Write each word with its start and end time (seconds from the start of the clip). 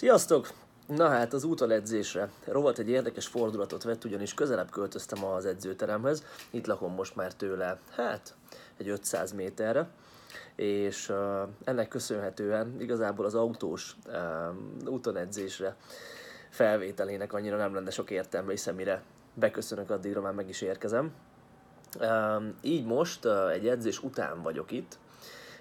Sziasztok! 0.00 0.48
Na 0.86 1.08
hát 1.08 1.32
az 1.32 1.44
úton 1.44 1.70
edzésre. 1.70 2.30
Rovat 2.44 2.78
egy 2.78 2.88
érdekes 2.88 3.26
fordulatot 3.26 3.82
vett, 3.82 4.04
ugyanis 4.04 4.34
közelebb 4.34 4.70
költöztem 4.70 5.24
az 5.24 5.46
edzőteremhez. 5.46 6.24
Itt 6.50 6.66
lakom 6.66 6.94
most 6.94 7.16
már 7.16 7.34
tőle, 7.34 7.78
hát, 7.90 8.34
egy 8.76 8.88
500 8.88 9.32
méterre. 9.32 9.88
És 10.54 11.08
uh, 11.08 11.40
ennek 11.64 11.88
köszönhetően 11.88 12.76
igazából 12.78 13.24
az 13.24 13.34
autós 13.34 13.96
uh, 14.06 14.92
úton 14.92 15.16
edzésre 15.16 15.76
felvételének 16.50 17.32
annyira 17.32 17.56
nem 17.56 17.74
lenne 17.74 17.90
sok 17.90 18.10
értelme, 18.10 18.50
hiszen 18.50 18.74
mire 18.74 19.02
beköszönök, 19.34 19.90
addigra 19.90 20.20
már 20.20 20.34
meg 20.34 20.48
is 20.48 20.60
érkezem. 20.60 21.12
Uh, 21.98 22.44
így 22.60 22.86
most 22.86 23.24
uh, 23.24 23.52
egy 23.52 23.68
edzés 23.68 24.02
után 24.02 24.42
vagyok 24.42 24.70
itt, 24.70 24.98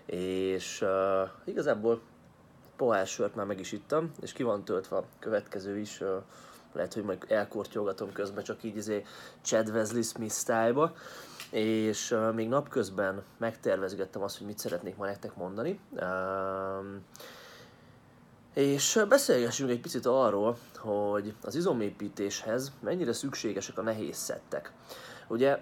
és 0.06 0.82
uh, 0.82 1.30
igazából 1.44 2.02
pohár 2.80 3.08
sört 3.08 3.36
már 3.36 3.46
meg 3.46 3.60
is 3.60 3.72
ittam, 3.72 4.12
és 4.22 4.34
ki 4.34 4.44
van 4.44 4.64
töltve 4.64 4.98
a 4.98 5.04
következő 5.20 5.78
is, 5.78 6.04
lehet, 6.74 6.94
hogy 6.94 7.04
majd 7.04 7.26
elkortyogatom 7.28 8.12
közben, 8.12 8.44
csak 8.44 8.64
így 8.64 8.76
izé 8.76 9.06
Chad 9.42 9.70
Wesley 9.70 10.02
Smith 10.02 10.34
style 10.34 10.92
és 11.52 12.16
még 12.36 12.48
napközben 12.48 13.24
megtervezgettem 13.38 14.22
azt, 14.22 14.38
hogy 14.38 14.48
mit 14.48 14.60
szeretnék 14.60 14.96
ma 14.96 15.06
nektek 15.06 15.36
mondani. 15.36 15.80
És 18.54 19.06
beszélgessünk 19.10 19.70
egy 19.70 19.82
picit 19.82 20.06
arról, 20.06 20.58
hogy 20.78 21.34
az 21.42 21.56
izomépítéshez 21.56 22.72
mennyire 22.80 23.14
szükségesek 23.14 23.78
a 23.78 23.82
nehéz 23.82 24.18
szettek. 24.18 24.72
Ugye 25.28 25.60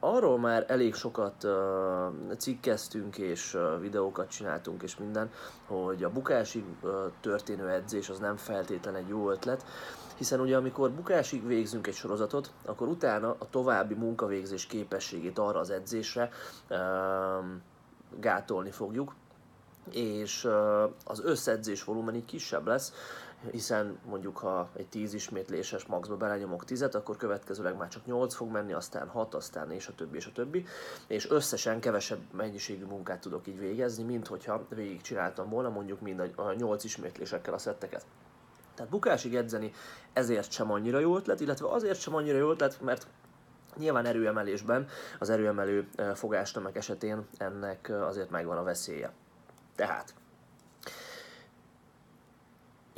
arról 0.00 0.38
már 0.38 0.64
elég 0.68 0.94
sokat 0.94 1.44
uh, 1.44 2.36
cikkeztünk 2.36 3.18
és 3.18 3.54
uh, 3.54 3.80
videókat 3.80 4.30
csináltunk 4.30 4.82
és 4.82 4.96
minden, 4.96 5.30
hogy 5.66 6.04
a 6.04 6.10
bukásig 6.10 6.64
uh, 6.82 6.90
történő 7.20 7.68
edzés 7.68 8.08
az 8.08 8.18
nem 8.18 8.36
feltétlen 8.36 8.94
egy 8.94 9.08
jó 9.08 9.30
ötlet, 9.30 9.64
hiszen 10.16 10.40
ugye 10.40 10.56
amikor 10.56 10.90
bukásig 10.90 11.46
végzünk 11.46 11.86
egy 11.86 11.94
sorozatot, 11.94 12.50
akkor 12.64 12.88
utána 12.88 13.36
a 13.38 13.50
további 13.50 13.94
munkavégzés 13.94 14.66
képességét 14.66 15.38
arra 15.38 15.58
az 15.58 15.70
edzésre 15.70 16.30
uh, 16.68 16.78
gátolni 18.20 18.70
fogjuk, 18.70 19.14
és 19.90 20.48
az 21.04 21.20
összedzés 21.24 21.84
volumen 21.84 22.14
így 22.14 22.24
kisebb 22.24 22.66
lesz, 22.66 22.92
hiszen 23.50 23.98
mondjuk 24.04 24.38
ha 24.38 24.68
egy 24.76 24.86
10 24.86 25.14
ismétléses 25.14 25.84
maxba 25.84 26.16
belenyomok 26.16 26.64
10-et, 26.66 26.94
akkor 26.94 27.16
következőleg 27.16 27.76
már 27.76 27.88
csak 27.88 28.06
8 28.06 28.34
fog 28.34 28.50
menni, 28.50 28.72
aztán 28.72 29.08
6, 29.08 29.34
aztán 29.34 29.70
és 29.70 29.86
a 29.86 29.94
többi, 29.94 30.16
és 30.16 30.26
a 30.26 30.32
többi, 30.32 30.66
és 31.06 31.30
összesen 31.30 31.80
kevesebb 31.80 32.20
mennyiségű 32.32 32.84
munkát 32.84 33.20
tudok 33.20 33.46
így 33.46 33.58
végezni, 33.58 34.02
mint 34.02 34.26
hogyha 34.26 34.64
végig 34.68 35.00
csináltam 35.00 35.48
volna 35.48 35.68
mondjuk 35.68 36.00
mind 36.00 36.32
a 36.36 36.52
8 36.52 36.84
ismétlésekkel 36.84 37.54
a 37.54 37.58
szetteket. 37.58 38.06
Tehát 38.74 38.90
bukásig 38.90 39.34
edzeni 39.34 39.72
ezért 40.12 40.50
sem 40.50 40.70
annyira 40.72 40.98
jó 40.98 41.16
ötlet, 41.16 41.40
illetve 41.40 41.68
azért 41.68 42.00
sem 42.00 42.14
annyira 42.14 42.38
jó 42.38 42.50
ötlet, 42.50 42.80
mert 42.80 43.06
Nyilván 43.78 44.06
erőemelésben, 44.06 44.88
az 45.18 45.30
erőemelő 45.30 45.88
fogástömeg 46.14 46.76
esetén 46.76 47.26
ennek 47.38 47.90
azért 47.90 48.30
megvan 48.30 48.56
a 48.56 48.62
veszélye. 48.62 49.12
Tehát 49.74 50.14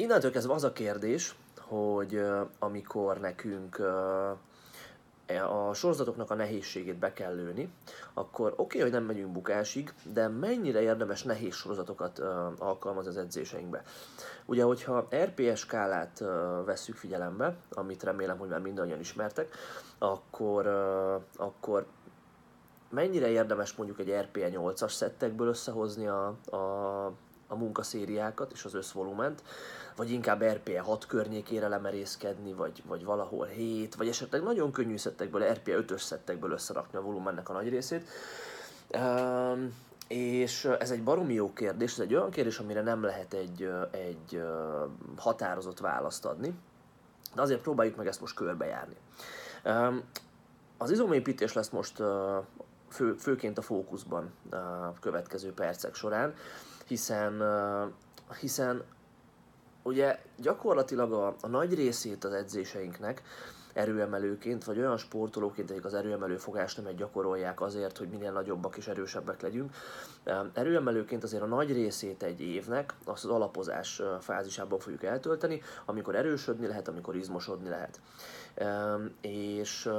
Innentől 0.01 0.31
kezdve 0.31 0.53
az 0.53 0.65
a 0.65 0.73
kérdés, 0.73 1.35
hogy 1.61 2.23
amikor 2.59 3.21
nekünk 3.21 3.79
a 5.51 5.75
sorozatoknak 5.75 6.31
a 6.31 6.35
nehézségét 6.35 6.99
be 6.99 7.13
kell 7.13 7.35
lőni, 7.35 7.73
akkor 8.15 8.47
oké, 8.53 8.63
okay, 8.63 8.81
hogy 8.81 8.91
nem 8.91 9.05
megyünk 9.05 9.33
bukásig, 9.33 9.95
de 10.13 10.29
mennyire 10.29 10.81
érdemes 10.81 11.23
nehéz 11.23 11.55
sorozatokat 11.55 12.19
uh, 12.19 12.27
alkalmazni 12.59 13.11
az 13.11 13.17
edzéseinkbe. 13.17 13.83
Ugye, 14.45 14.63
hogyha 14.63 15.09
RPS 15.15 15.59
skálát 15.59 16.19
vesszük 16.65 16.97
figyelembe, 16.97 17.57
amit 17.71 18.03
remélem, 18.03 18.39
hogy 18.39 18.49
már 18.49 18.61
mindannyian 18.61 19.01
ismertek, 19.01 19.55
akkor, 19.99 20.67
akkor 21.37 21.87
mennyire 22.91 23.29
érdemes 23.29 23.75
mondjuk 23.75 23.99
egy 23.99 24.15
RPE 24.21 24.51
8-as 24.53 24.93
szettekből 24.93 25.49
összehozni 25.49 26.07
a, 26.07 26.27
a, 26.51 27.13
a 27.49 27.55
munkaszériákat 27.55 28.53
és 28.53 28.65
az 28.65 28.75
összvolument, 28.75 29.43
vagy 29.97 30.11
inkább 30.11 30.45
RPE 30.45 30.81
6 30.81 31.07
környékére 31.07 31.69
lemerészkedni, 31.69 32.53
vagy, 32.53 32.83
vagy 32.87 33.05
valahol 33.05 33.47
7, 33.47 33.95
vagy 33.95 34.09
esetleg 34.09 34.43
nagyon 34.43 34.73
könnyű 34.73 34.97
szettekből, 34.97 35.53
RPE 35.53 35.73
5-ös 35.79 36.01
szettekből 36.01 36.51
összerakni 36.51 36.99
a 36.99 37.03
volumennek 37.03 37.49
a 37.49 37.53
nagy 37.53 37.69
részét. 37.69 38.09
Um, 38.95 39.75
és 40.09 40.65
ez 40.65 40.91
egy 40.91 41.03
baromi 41.03 41.35
jó 41.35 41.53
kérdés, 41.53 41.93
ez 41.93 41.99
egy 41.99 42.15
olyan 42.15 42.31
kérdés, 42.31 42.59
amire 42.59 42.83
nem 42.83 43.03
lehet 43.03 43.35
egy, 43.35 43.71
egy 43.91 44.43
határozott 45.17 45.79
választ 45.79 46.25
adni, 46.25 46.55
de 47.35 47.43
azért 47.43 47.61
próbáljuk 47.61 47.97
meg 47.97 48.07
ezt 48.07 48.21
most 48.21 48.35
körbejárni. 48.35 48.97
Az 50.77 50.91
izomépítés 50.91 51.53
lesz 51.53 51.69
most 51.69 52.03
fő, 52.89 53.15
főként 53.15 53.59
a 53.59 53.63
fókuszban 53.63 54.31
a 54.51 54.99
következő 55.01 55.53
percek 55.53 55.95
során, 55.95 56.35
hiszen, 56.89 57.43
hiszen 58.41 58.83
ugye 59.83 60.19
gyakorlatilag 60.37 61.13
a, 61.13 61.37
a 61.41 61.47
nagy 61.47 61.75
részét 61.75 62.25
az 62.25 62.33
edzéseinknek 62.33 63.23
erőemelőként, 63.73 64.65
vagy 64.65 64.79
olyan 64.79 64.97
sportolóként, 64.97 65.71
akik 65.71 65.85
az 65.85 65.95
erőemelő 65.95 66.37
fogást 66.37 66.95
gyakorolják 66.97 67.61
azért, 67.61 67.99
hogy 67.99 68.09
minél 68.09 68.33
nagyobbak 68.33 68.77
és 68.77 68.89
erősebbek 68.89 69.41
legyünk. 69.41 69.75
Erőemelőként 70.53 71.23
azért 71.23 71.43
a 71.43 71.47
nagy 71.47 71.73
részét 71.73 72.23
egy 72.23 72.41
évnek 72.41 72.95
azt 73.05 73.25
az 73.25 73.31
alapozás 73.31 74.03
fázisában 74.21 74.79
fogjuk 74.79 75.05
eltölteni, 75.05 75.63
amikor 75.85 76.15
erősödni 76.15 76.67
lehet, 76.67 76.89
amikor 76.89 77.17
izmosodni 77.17 77.69
lehet. 77.69 78.01
És 79.21 79.91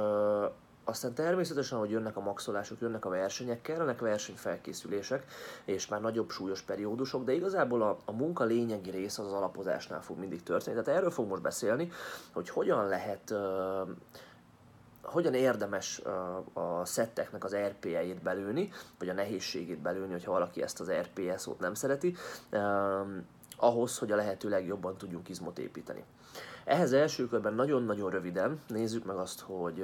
aztán 0.84 1.14
természetesen, 1.14 1.78
hogy 1.78 1.90
jönnek 1.90 2.16
a 2.16 2.20
maxolások, 2.20 2.80
jönnek 2.80 3.04
a 3.04 3.08
versenyek, 3.08 3.62
kellenek 3.62 4.00
versenyfelkészülések, 4.00 5.24
és 5.64 5.88
már 5.88 6.00
nagyobb 6.00 6.30
súlyos 6.30 6.62
periódusok, 6.62 7.24
de 7.24 7.32
igazából 7.32 7.82
a, 7.82 7.98
a 8.04 8.12
munka 8.12 8.44
lényegi 8.44 8.90
része 8.90 9.22
az, 9.22 9.28
az 9.28 9.34
alapozásnál 9.34 10.02
fog 10.02 10.18
mindig 10.18 10.42
történni. 10.42 10.82
Tehát 10.82 10.98
erről 10.98 11.10
fog 11.10 11.28
most 11.28 11.42
beszélni, 11.42 11.90
hogy 12.32 12.48
hogyan 12.48 12.88
lehet 12.88 13.30
uh, 13.30 13.88
hogyan 15.02 15.34
érdemes 15.34 16.02
a 16.52 16.84
szetteknek 16.84 17.44
az 17.44 17.56
RPE-jét 17.56 18.22
belőni, 18.22 18.70
vagy 18.98 19.08
a 19.08 19.12
nehézségét 19.12 19.78
belőni, 19.78 20.12
hogyha 20.12 20.32
valaki 20.32 20.62
ezt 20.62 20.80
az 20.80 20.90
RPE 20.90 21.38
szót 21.38 21.60
nem 21.60 21.74
szereti, 21.74 22.16
ahhoz, 23.56 23.98
hogy 23.98 24.12
a 24.12 24.16
lehető 24.16 24.48
legjobban 24.48 24.96
tudjunk 24.96 25.28
izmot 25.28 25.58
építeni. 25.58 26.04
Ehhez 26.70 26.92
első 26.92 27.26
körben 27.26 27.54
nagyon-nagyon 27.54 28.10
röviden 28.10 28.60
nézzük 28.68 29.04
meg 29.04 29.16
azt, 29.16 29.40
hogy 29.40 29.82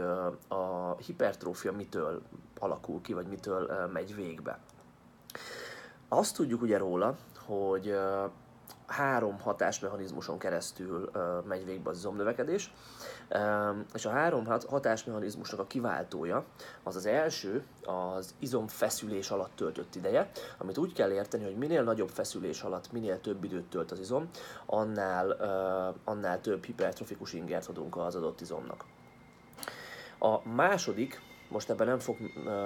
a 0.49 0.97
hipertrófia 0.97 1.73
mitől 1.73 2.23
alakul 2.59 3.01
ki, 3.01 3.13
vagy 3.13 3.27
mitől 3.27 3.89
megy 3.93 4.15
végbe. 4.15 4.59
Azt 6.09 6.37
tudjuk 6.37 6.63
ugye 6.63 6.79
róla, 6.79 7.17
hogy 7.47 7.97
három 8.87 9.41
hatásmechanizmuson 9.41 10.39
keresztül 10.39 11.11
megy 11.45 11.65
végbe 11.65 11.91
az 11.91 11.97
izomnövekedés, 11.97 12.73
és 13.95 14.05
a 14.05 14.11
három 14.11 14.47
hatásmechanizmusnak 14.69 15.61
a 15.61 15.67
kiváltója 15.67 16.45
az 16.83 16.97
az 16.97 17.07
első, 17.07 17.65
az 17.85 18.35
izomfeszülés 18.39 19.31
alatt 19.31 19.57
töltött 19.57 19.95
ideje, 19.95 20.31
amit 20.59 20.79
úgy 20.79 20.93
kell 20.93 21.11
érteni, 21.11 21.45
hogy 21.45 21.57
minél 21.57 21.83
nagyobb 21.83 22.09
feszülés 22.09 22.63
alatt, 22.63 22.93
minél 22.93 23.21
több 23.21 23.45
időt 23.45 23.71
tölt 23.71 23.91
az 23.91 23.99
izom, 23.99 24.29
annál, 24.67 25.31
annál 26.05 26.41
több 26.41 26.65
hipertrofikus 26.65 27.33
ingert 27.33 27.69
adunk 27.69 27.97
az 27.97 28.15
adott 28.15 28.41
izomnak. 28.41 28.85
A 30.19 30.49
második 30.49 31.21
most 31.49 31.71
ebben 31.71 31.87
nem 31.87 31.99
fog 31.99 32.17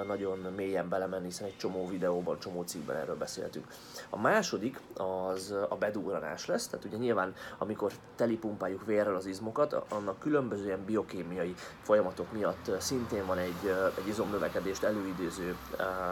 nagyon 0.07 0.39
mélyen 0.57 0.89
belemenni, 0.89 1.25
hiszen 1.25 1.47
egy 1.47 1.57
csomó 1.57 1.89
videóban, 1.89 2.39
csomó 2.39 2.63
cikkben 2.63 2.97
erről 2.97 3.17
beszéltünk. 3.17 3.67
A 4.11 4.19
második 4.19 4.81
az 4.95 5.55
a 5.69 5.77
bedúranás 5.77 6.47
lesz, 6.47 6.67
tehát 6.67 6.85
ugye 6.85 6.97
nyilván 6.97 7.35
amikor 7.59 7.93
telipumpáljuk 8.17 8.87
vérrel 8.87 9.15
az 9.15 9.27
izmokat, 9.27 9.73
annak 9.73 10.19
különböző 10.19 10.65
ilyen 10.65 10.85
biokémiai 10.85 11.55
folyamatok 11.83 12.33
miatt 12.33 12.71
szintén 12.79 13.27
van 13.27 13.39
egy, 13.39 13.73
egy 13.99 14.09
izomnövekedést 14.09 14.83
előidéző 14.83 15.57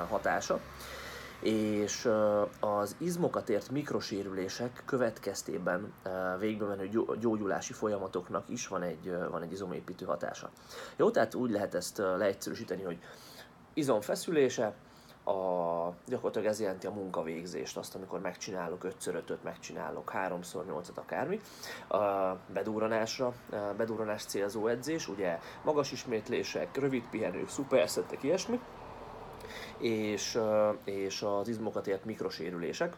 hatása 0.08 0.60
és 1.40 2.10
az 2.60 2.96
izmokat 2.98 3.48
ért 3.48 3.70
mikrosérülések 3.70 4.82
következtében 4.86 5.92
végbe 6.38 6.66
menő 6.66 6.88
gyógyulási 7.20 7.72
folyamatoknak 7.72 8.48
is 8.48 8.68
van 8.68 8.82
egy, 8.82 9.16
van 9.30 9.42
egy 9.42 9.52
izomépítő 9.52 10.04
hatása. 10.04 10.50
Jó, 10.96 11.10
tehát 11.10 11.34
úgy 11.34 11.50
lehet 11.50 11.74
ezt 11.74 11.98
leegyszerűsíteni, 11.98 12.82
hogy 12.82 12.98
izom 13.74 14.00
feszülése, 14.00 14.74
a, 15.24 15.94
gyakorlatilag 16.06 16.46
ez 16.46 16.60
jelenti 16.60 16.86
a 16.86 16.90
munkavégzést, 16.90 17.76
azt, 17.76 17.94
amikor 17.94 18.20
megcsinálok 18.20 18.84
5x5-öt, 18.84 19.42
megcsinálok 19.42 20.12
3x8-at, 20.14 20.94
akármi. 20.94 21.40
A 21.88 21.98
bedúranásra, 22.52 23.32
bedúranás 23.76 24.24
célzó 24.24 24.66
edzés, 24.66 25.08
ugye 25.08 25.38
magas 25.64 25.92
ismétlések, 25.92 26.76
rövid 26.76 27.04
pihenők, 27.10 27.48
szuperszettek, 27.48 28.22
ilyesmi 28.22 28.60
és, 29.78 30.38
és 30.84 31.22
az 31.22 31.48
izmokat 31.48 31.86
ért 31.86 32.04
mikrosérülések, 32.04 32.96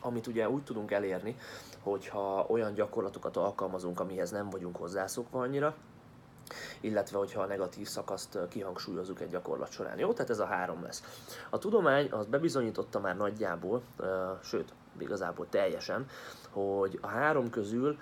amit 0.00 0.26
ugye 0.26 0.48
úgy 0.48 0.62
tudunk 0.62 0.90
elérni, 0.90 1.36
hogyha 1.82 2.46
olyan 2.48 2.74
gyakorlatokat 2.74 3.36
alkalmazunk, 3.36 4.00
amihez 4.00 4.30
nem 4.30 4.50
vagyunk 4.50 4.76
hozzászokva 4.76 5.40
annyira, 5.40 5.74
illetve 6.80 7.18
hogyha 7.18 7.42
a 7.42 7.46
negatív 7.46 7.86
szakaszt 7.86 8.38
kihangsúlyozunk 8.48 9.20
egy 9.20 9.28
gyakorlat 9.28 9.70
során. 9.70 9.98
Jó, 9.98 10.12
tehát 10.12 10.30
ez 10.30 10.38
a 10.38 10.46
három 10.46 10.82
lesz. 10.82 11.02
A 11.50 11.58
tudomány 11.58 12.08
az 12.10 12.26
bebizonyította 12.26 13.00
már 13.00 13.16
nagyjából, 13.16 13.82
sőt, 14.42 14.72
igazából 14.98 15.46
teljesen, 15.48 16.08
hogy 16.50 16.98
a 17.02 17.06
három 17.06 17.50
közül 17.50 17.98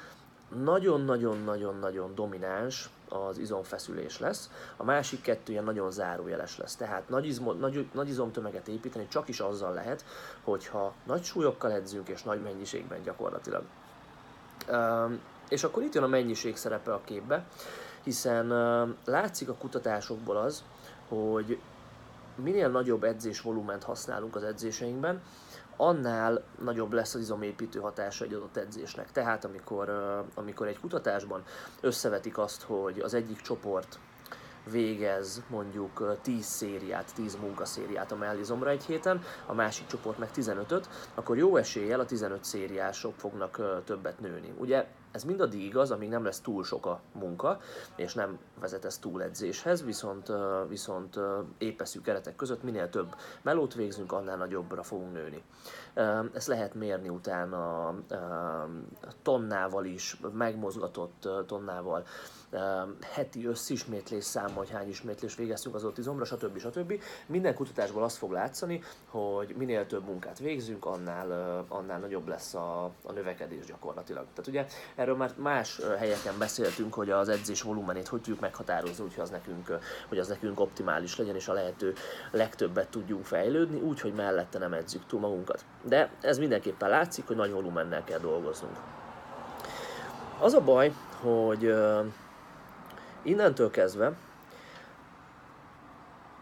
nagyon-nagyon-nagyon-nagyon 0.62 2.14
domináns 2.14 2.90
az 3.14 3.38
izomfeszülés 3.38 4.18
lesz, 4.18 4.50
a 4.76 4.84
másik 4.84 5.20
kettő 5.20 5.52
ilyen 5.52 5.64
nagyon 5.64 5.90
zárójeles 5.90 6.58
lesz. 6.58 6.76
Tehát 6.76 7.08
nagy, 7.08 7.26
izmo, 7.26 7.52
nagy, 7.52 7.88
nagy 7.92 8.08
izomtömeget 8.08 8.68
építeni 8.68 9.08
csak 9.08 9.28
is 9.28 9.40
azzal 9.40 9.72
lehet, 9.72 10.04
hogyha 10.44 10.92
nagy 11.06 11.22
súlyokkal 11.22 11.72
edzünk 11.72 12.08
és 12.08 12.22
nagy 12.22 12.42
mennyiségben 12.42 13.02
gyakorlatilag. 13.02 13.62
Üm, 14.70 15.20
és 15.48 15.64
akkor 15.64 15.82
itt 15.82 15.94
jön 15.94 16.04
a 16.04 16.08
mennyiség 16.08 16.56
szerepe 16.56 16.92
a 16.92 17.00
képbe, 17.04 17.44
hiszen 18.02 18.50
üm, 18.50 18.96
látszik 19.04 19.48
a 19.48 19.54
kutatásokból 19.54 20.36
az, 20.36 20.64
hogy 21.08 21.58
minél 22.34 22.68
nagyobb 22.68 23.04
edzésvolument 23.04 23.82
használunk 23.82 24.36
az 24.36 24.42
edzéseinkben, 24.42 25.22
annál 25.76 26.42
nagyobb 26.58 26.92
lesz 26.92 27.14
az 27.14 27.20
izomépítő 27.20 27.80
hatása 27.80 28.24
egy 28.24 28.32
adott 28.32 28.56
edzésnek. 28.56 29.12
Tehát 29.12 29.44
amikor, 29.44 29.90
amikor 30.34 30.66
egy 30.66 30.80
kutatásban 30.80 31.42
összevetik 31.80 32.38
azt, 32.38 32.62
hogy 32.62 32.98
az 32.98 33.14
egyik 33.14 33.40
csoport 33.40 33.98
végez 34.70 35.42
mondjuk 35.48 36.18
10 36.22 36.44
szériát, 36.44 37.14
10 37.14 37.36
munkaszériát 37.36 38.12
a 38.12 38.16
mellizomra 38.16 38.70
egy 38.70 38.84
héten, 38.84 39.22
a 39.46 39.54
másik 39.54 39.86
csoport 39.86 40.18
meg 40.18 40.30
15-öt, 40.34 40.88
akkor 41.14 41.36
jó 41.36 41.56
eséllyel 41.56 42.00
a 42.00 42.04
15 42.04 42.44
szériások 42.44 43.14
fognak 43.16 43.82
többet 43.84 44.20
nőni. 44.20 44.54
Ugye 44.58 44.86
ez 45.10 45.24
mindaddig 45.24 45.64
igaz, 45.64 45.90
amíg 45.90 46.08
nem 46.08 46.24
lesz 46.24 46.40
túl 46.40 46.64
sok 46.64 46.86
a 46.86 47.00
munka, 47.12 47.60
és 47.96 48.14
nem 48.14 48.38
vezet 48.60 48.84
ez 48.84 48.98
túl 48.98 49.22
edzéshez, 49.22 49.84
viszont, 49.84 50.32
viszont 50.68 51.18
épeszű 51.58 52.00
keretek 52.00 52.36
között 52.36 52.62
minél 52.62 52.90
több 52.90 53.14
melót 53.42 53.74
végzünk, 53.74 54.12
annál 54.12 54.36
nagyobbra 54.36 54.82
fogunk 54.82 55.12
nőni. 55.12 55.42
Ezt 56.32 56.46
lehet 56.46 56.74
mérni 56.74 57.08
utána 57.08 57.94
tonnával 59.22 59.84
is, 59.84 60.20
megmozgatott 60.32 61.28
tonnával, 61.46 62.06
heti 63.12 63.46
összismétlés 63.46 64.24
száma, 64.24 64.54
hogy 64.54 64.70
hány 64.70 64.88
ismétlés 64.88 65.34
végeztünk 65.34 65.74
az 65.74 65.84
ott 65.84 65.98
izomra, 65.98 66.24
stb. 66.24 66.58
stb. 66.58 67.02
Minden 67.26 67.54
kutatásból 67.54 68.02
azt 68.02 68.16
fog 68.16 68.32
látszani, 68.32 68.82
hogy 69.08 69.54
minél 69.58 69.86
több 69.86 70.04
munkát 70.04 70.38
végzünk, 70.38 70.84
annál, 70.84 71.64
annál 71.68 71.98
nagyobb 71.98 72.28
lesz 72.28 72.54
a, 72.54 72.84
a 73.02 73.12
növekedés 73.12 73.64
gyakorlatilag. 73.66 74.26
Tehát 74.34 74.46
ugye 74.46 74.66
erről 74.94 75.16
már 75.16 75.32
más 75.36 75.80
helyeken 75.98 76.38
beszéltünk, 76.38 76.94
hogy 76.94 77.10
az 77.10 77.28
edzés 77.28 77.62
volumenét 77.62 78.08
hogy 78.08 78.20
tudjuk 78.20 78.40
meghatározni, 78.40 79.04
hogy 79.04 79.22
az 79.22 79.30
nekünk, 79.30 79.78
hogy 80.08 80.18
az 80.18 80.28
nekünk 80.28 80.60
optimális 80.60 81.16
legyen, 81.16 81.34
és 81.34 81.48
a 81.48 81.52
lehető 81.52 81.94
legtöbbet 82.30 82.88
tudjunk 82.88 83.24
fejlődni, 83.24 83.80
úgy, 83.80 84.00
hogy 84.00 84.14
mellette 84.14 84.58
nem 84.58 84.72
edzük 84.72 85.06
túl 85.06 85.20
magunkat. 85.20 85.64
De 85.82 86.10
ez 86.20 86.38
mindenképpen 86.38 86.88
látszik, 86.88 87.26
hogy 87.26 87.36
nagy 87.36 87.52
volumennel 87.52 88.04
kell 88.04 88.18
dolgoznunk. 88.18 88.76
Az 90.40 90.54
a 90.54 90.60
baj, 90.60 90.92
hogy 91.20 91.74
innentől 93.24 93.70
kezdve 93.70 94.12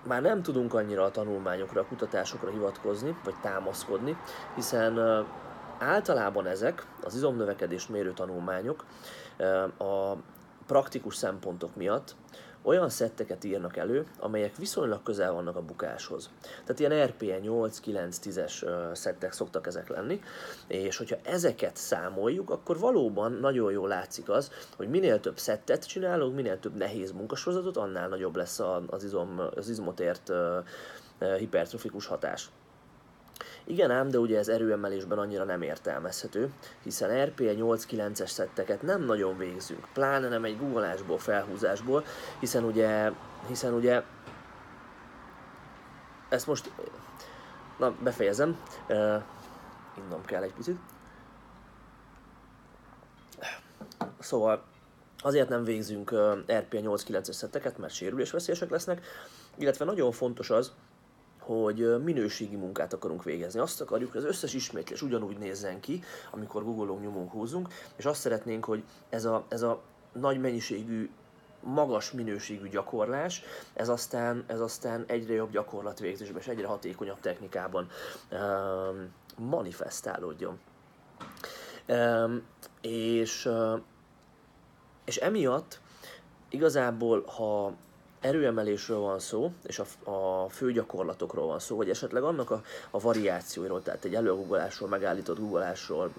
már 0.07 0.23
nem 0.23 0.43
tudunk 0.43 0.75
annyira 0.75 1.05
a 1.05 1.11
tanulmányokra, 1.11 1.81
a 1.81 1.87
kutatásokra 1.87 2.51
hivatkozni, 2.51 3.17
vagy 3.25 3.35
támaszkodni, 3.43 4.17
hiszen 4.55 5.25
általában 5.79 6.47
ezek, 6.47 6.87
az 7.05 7.15
izomnövekedést 7.15 7.89
mérő 7.89 8.13
tanulmányok 8.13 8.85
a 9.79 10.13
praktikus 10.67 11.17
szempontok 11.17 11.77
miatt 11.77 12.15
olyan 12.63 12.89
szetteket 12.89 13.45
írnak 13.45 13.77
elő, 13.77 14.07
amelyek 14.19 14.57
viszonylag 14.57 15.03
közel 15.03 15.33
vannak 15.33 15.57
a 15.57 15.63
bukáshoz. 15.63 16.31
Tehát 16.65 16.79
ilyen 16.79 17.07
RPE 17.07 17.39
8-9-10-es 17.43 18.67
szettek 18.95 19.33
szoktak 19.33 19.67
ezek 19.67 19.89
lenni, 19.89 20.21
és 20.67 20.97
hogyha 20.97 21.17
ezeket 21.23 21.77
számoljuk, 21.77 22.51
akkor 22.51 22.79
valóban 22.79 23.33
nagyon 23.33 23.73
jól 23.73 23.89
látszik 23.89 24.29
az, 24.29 24.51
hogy 24.77 24.89
minél 24.89 25.21
több 25.21 25.39
szettet 25.39 25.87
csinálunk, 25.87 26.35
minél 26.35 26.59
több 26.59 26.77
nehéz 26.77 27.13
munkasorozatot, 27.13 27.77
annál 27.77 28.09
nagyobb 28.09 28.37
lesz 28.37 28.61
az, 28.87 29.05
izom, 29.05 29.41
az 29.55 29.69
izmotért 29.69 30.33
hipertrofikus 31.39 32.07
hatás. 32.07 32.51
Igen 33.65 33.91
ám, 33.91 34.09
de 34.09 34.19
ugye 34.19 34.39
ez 34.39 34.49
erőemelésben 34.49 35.19
annyira 35.19 35.45
nem 35.45 35.63
értelmezhető, 35.63 36.53
hiszen 36.83 37.25
RPE 37.25 37.55
8-9-es 37.57 38.29
szetteket 38.29 38.83
nem 38.83 39.05
nagyon 39.05 39.39
végzünk, 39.39 39.87
pláne 39.93 40.29
nem 40.29 40.45
egy 40.45 40.59
googolásból, 40.59 41.19
felhúzásból, 41.19 42.05
hiszen 42.39 42.65
ugye, 42.65 43.11
hiszen 43.49 43.73
ugye 43.73 44.03
ezt 46.29 46.47
most, 46.47 46.73
na 47.79 47.95
befejezem, 48.03 48.61
uh, 48.89 49.23
innom 49.97 50.25
kell 50.25 50.43
egy 50.43 50.53
picit. 50.53 50.77
Szóval 54.19 54.65
azért 55.23 55.49
nem 55.49 55.65
végzünk 55.65 56.11
RPE 56.53 56.81
8-9-es 56.83 57.33
szetteket, 57.33 57.79
mert 57.79 57.93
sérülésveszélyesek 57.93 58.71
lesznek, 58.71 59.07
illetve 59.57 59.85
nagyon 59.85 60.13
fontos 60.13 60.51
az, 60.51 60.73
hogy 61.43 62.03
minőségi 62.03 62.57
munkát 62.57 62.93
akarunk 62.93 63.25
végezni. 63.25 63.61
Azt 63.61 63.81
akarjuk, 63.81 64.13
hogy 64.13 64.21
az 64.21 64.27
összes 64.27 64.55
ismétlés 64.55 65.03
ugyanúgy 65.03 65.39
nézzen 65.39 65.81
ki, 65.81 66.03
amikor 66.31 66.65
googolunk, 66.65 67.03
nyomunk, 67.03 67.31
húzunk, 67.31 67.69
és 67.97 68.05
azt 68.05 68.21
szeretnénk, 68.21 68.65
hogy 68.65 68.83
ez 69.09 69.25
a, 69.25 69.45
ez 69.49 69.63
a 69.63 69.81
nagy 70.13 70.41
mennyiségű 70.41 71.11
magas 71.61 72.13
minőségű 72.13 72.69
gyakorlás, 72.69 73.43
ez 73.75 73.89
aztán, 73.89 74.45
ez 74.47 74.61
aztán 74.61 75.05
egyre 75.07 75.35
jobb 75.35 75.51
gyakorlatvégzésben 75.51 76.41
és 76.41 76.47
egyre 76.47 76.67
hatékonyabb 76.67 77.21
technikában 77.21 77.89
um, 78.31 79.13
manifestálódjon. 79.49 80.59
Um, 81.89 82.43
és, 82.81 83.45
uh, 83.45 83.81
és 85.05 85.17
emiatt 85.17 85.81
igazából, 86.49 87.25
ha 87.25 87.73
erőemelésről 88.23 88.99
van 88.99 89.19
szó, 89.19 89.53
és 89.63 89.79
a, 89.79 90.11
a 90.11 90.49
fő 90.49 90.73
gyakorlatokról 90.73 91.47
van 91.47 91.59
szó, 91.59 91.77
vagy 91.77 91.91
esetleg 91.91 92.23
annak 92.23 92.51
a, 92.51 92.63
a 92.91 93.01
variációiról, 93.01 93.83
tehát 93.83 94.05
egy 94.05 94.15
előgugolásról, 94.15 94.89
megállított 94.89 95.39
gugolásról, 95.39 96.11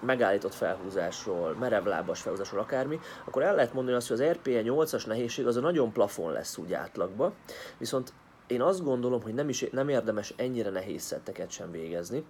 megállított 0.00 0.54
felhúzásról, 0.54 1.56
merevlábas 1.58 2.20
felhúzásról, 2.20 2.60
akármi, 2.60 3.00
akkor 3.24 3.42
el 3.42 3.54
lehet 3.54 3.72
mondani 3.72 3.96
azt, 3.96 4.08
hogy 4.08 4.20
az 4.20 4.30
RPE 4.32 4.62
8-as 4.64 5.06
nehézség 5.06 5.46
az 5.46 5.56
a 5.56 5.60
nagyon 5.60 5.92
plafon 5.92 6.32
lesz 6.32 6.56
úgy 6.56 6.72
átlagba, 6.72 7.32
viszont 7.78 8.12
én 8.46 8.62
azt 8.62 8.84
gondolom, 8.84 9.22
hogy 9.22 9.34
nem, 9.34 9.48
is, 9.48 9.66
nem 9.70 9.88
érdemes 9.88 10.34
ennyire 10.36 10.70
nehéz 10.70 11.02
szetteket 11.02 11.50
sem 11.50 11.70
végezni, 11.70 12.24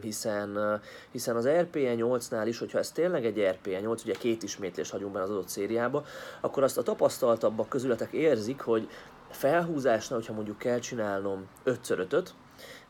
hiszen, 0.00 0.80
hiszen 1.10 1.36
az 1.36 1.48
RPE 1.48 1.94
8-nál 1.96 2.44
is, 2.46 2.58
hogyha 2.58 2.78
ez 2.78 2.90
tényleg 2.90 3.24
egy 3.24 3.40
RPE 3.50 3.80
8, 3.80 4.02
ugye 4.02 4.14
két 4.14 4.42
ismétlést 4.42 4.90
hagyunk 4.90 5.12
benne 5.12 5.24
az 5.24 5.30
adott 5.30 5.48
szériába, 5.48 6.04
akkor 6.40 6.62
azt 6.62 6.78
a 6.78 6.82
tapasztaltabbak 6.82 7.68
közületek 7.68 8.12
érzik, 8.12 8.60
hogy 8.60 8.88
felhúzásnál, 9.30 10.18
hogyha 10.18 10.34
mondjuk 10.34 10.58
kell 10.58 10.78
csinálnom 10.78 11.46
5 11.64 11.90
5 11.90 12.34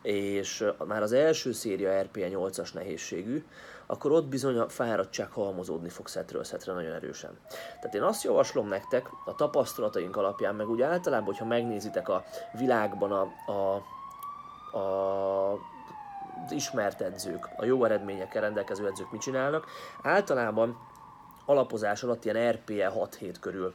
és 0.03 0.65
már 0.87 1.03
az 1.03 1.13
első 1.13 1.53
széria 1.53 2.03
RPE 2.03 2.29
8-as 2.31 2.75
nehézségű, 2.75 3.45
akkor 3.87 4.13
ott 4.13 4.27
bizony 4.27 4.59
a 4.59 4.69
fáradtság 4.69 5.31
halmozódni 5.31 5.89
fog 5.89 6.09
szetről 6.09 6.45
szetre 6.45 6.73
nagyon 6.73 6.93
erősen. 6.93 7.39
Tehát 7.49 7.95
én 7.95 8.03
azt 8.03 8.23
javaslom 8.25 8.69
nektek 8.69 9.09
a 9.25 9.35
tapasztalataink 9.35 10.17
alapján, 10.17 10.55
meg 10.55 10.69
úgy 10.69 10.83
általában, 10.83 11.27
hogyha 11.27 11.45
megnézitek 11.45 12.09
a 12.09 12.25
világban 12.59 13.13
a, 13.13 13.53
a, 13.53 13.75
a 14.79 15.59
ismert 16.51 17.01
edzők, 17.01 17.49
a 17.57 17.65
jó 17.65 17.85
eredményekkel 17.85 18.43
rendelkező 18.43 18.87
edzők 18.87 19.11
mit 19.11 19.21
csinálnak. 19.21 19.67
Általában 20.03 20.77
alapozás 21.47 22.03
alatt 22.03 22.25
ilyen 22.25 22.53
RPE 22.53 22.87
6 22.87 23.15
hét 23.15 23.39
körül 23.41 23.75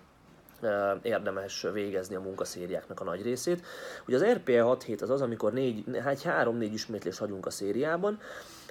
érdemes 1.01 1.65
végezni 1.73 2.15
a 2.15 2.19
munkaszériáknak 2.19 2.99
a 2.99 3.03
nagy 3.03 3.21
részét. 3.21 3.65
Ugye 4.07 4.15
az 4.15 4.25
RPE 4.25 4.61
6 4.61 4.83
hét 4.83 5.01
az 5.01 5.09
az, 5.09 5.21
amikor 5.21 5.51
3-4 5.55 6.69
ismétlést 6.73 7.19
hagyunk 7.19 7.45
a 7.45 7.49
szériában, 7.49 8.19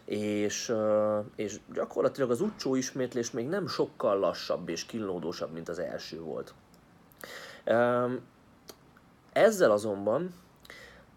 és, 0.05 0.75
és 1.37 1.61
gyakorlatilag 1.73 2.31
az 2.31 2.41
utcsó 2.41 2.75
ismétlés 2.75 3.31
még 3.31 3.49
nem 3.49 3.67
sokkal 3.67 4.19
lassabb 4.19 4.69
és 4.69 4.87
kínlódósabb, 4.87 5.53
mint 5.53 5.69
az 5.69 5.79
első 5.79 6.21
volt. 6.21 6.55
Ezzel 9.33 9.71
azonban 9.71 10.35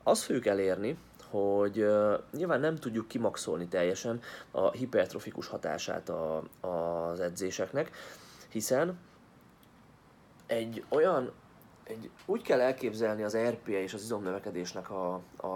azt 0.04 0.24
fogjuk 0.24 0.46
elérni, 0.46 0.98
hogy 1.36 1.80
uh, 1.80 2.14
nyilván 2.32 2.60
nem 2.60 2.76
tudjuk 2.76 3.08
kimaxolni 3.08 3.68
teljesen 3.68 4.22
a 4.52 4.72
hipertrofikus 4.72 5.48
hatását 5.48 6.10
a, 6.10 6.44
az 6.62 7.20
edzéseknek, 7.20 7.92
hiszen 8.50 9.00
egy 10.46 10.84
olyan, 10.90 11.32
egy, 11.84 12.10
úgy 12.26 12.42
kell 12.42 12.62
elképzelni 12.62 13.24
az 13.24 13.38
RPA 13.38 13.72
és 13.72 13.94
az 13.94 14.04
izomnövekedésnek 14.04 14.90
a, 14.90 15.22
a, 15.38 15.48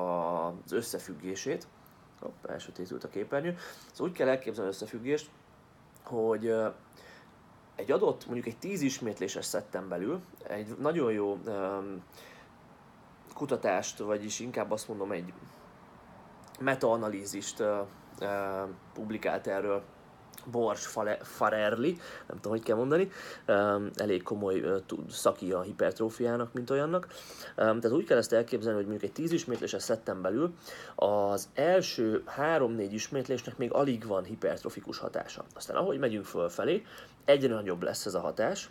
az 0.48 0.72
összefüggését, 0.72 1.68
Hopp, 2.20 2.46
elsötétült 2.46 3.04
a 3.04 3.10
képernyő. 3.10 3.58
Szóval 3.92 4.08
úgy 4.12 4.18
kell 4.18 4.28
elképzelni 4.28 4.70
összefüggést, 4.70 5.30
hogy 6.04 6.54
egy 7.76 7.92
adott, 7.92 8.26
mondjuk 8.26 8.48
egy 8.48 8.58
10 8.58 8.82
ismétléses 8.82 9.46
szetten 9.46 9.88
belül 9.88 10.22
egy 10.48 10.78
nagyon 10.80 11.12
jó 11.12 11.38
um, 11.46 12.04
kutatást, 13.34 13.98
vagyis 13.98 14.40
inkább 14.40 14.72
azt 14.72 14.88
mondom 14.88 15.12
egy 15.12 15.34
metaanalízist 16.60 17.64
publikált 18.94 19.48
erről 19.48 19.82
Bors 20.52 20.90
Farerli, 21.22 21.98
nem 22.28 22.36
tudom, 22.36 22.52
hogy 22.52 22.64
kell 22.64 22.76
mondani, 22.76 23.12
elég 23.96 24.24
komoly 24.24 24.64
szaki 25.10 25.52
a 25.52 25.62
hipertrófiának, 25.62 26.54
mint 26.54 26.70
olyannak. 26.70 27.08
Tehát 27.56 27.92
úgy 27.92 28.06
kell 28.06 28.18
ezt 28.18 28.34
elképzelni, 28.34 28.78
hogy 28.78 28.88
mondjuk 28.88 29.10
egy 29.10 29.16
10 29.16 29.32
ismétléses 29.32 29.84
szetten 29.84 30.22
belül 30.22 30.54
az 30.96 31.50
első 31.54 32.24
3-4 32.38 32.88
ismétlésnek 32.92 33.58
még 33.58 33.74
alig 33.74 34.06
van 34.06 34.24
hipertrofikus 34.24 34.98
hatása. 34.98 35.46
Aztán 35.56 35.76
ahogy 35.76 36.00
megyünk 36.00 36.26
fölfelé, 36.26 36.86
egyre 37.26 37.54
nagyobb 37.54 37.84
lesz 37.84 38.06
ez 38.06 38.14
a 38.14 38.20
hatás, 38.20 38.70